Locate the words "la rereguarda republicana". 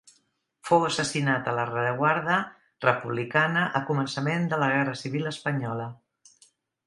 1.57-3.67